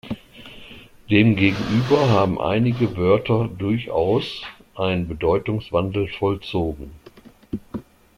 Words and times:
Demgegenüber 1.11 2.09
haben 2.09 2.41
einige 2.41 2.97
Wörter 2.97 3.47
durchaus 3.55 4.41
einen 4.73 5.07
Bedeutungswandel 5.07 6.07
vollzogen. 6.07 6.89